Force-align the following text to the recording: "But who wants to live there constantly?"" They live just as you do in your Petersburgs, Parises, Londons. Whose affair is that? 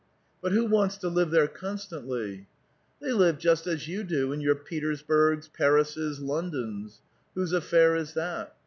"But 0.41 0.51
who 0.53 0.65
wants 0.65 0.97
to 0.97 1.09
live 1.09 1.29
there 1.29 1.47
constantly?"" 1.47 2.47
They 2.99 3.11
live 3.13 3.37
just 3.37 3.67
as 3.67 3.87
you 3.87 4.03
do 4.03 4.33
in 4.33 4.41
your 4.41 4.55
Petersburgs, 4.55 5.47
Parises, 5.47 6.19
Londons. 6.19 7.03
Whose 7.35 7.53
affair 7.53 7.95
is 7.95 8.15
that? 8.15 8.55